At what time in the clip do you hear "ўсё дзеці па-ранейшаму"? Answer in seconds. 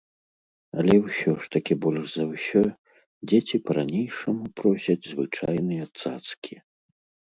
2.31-4.43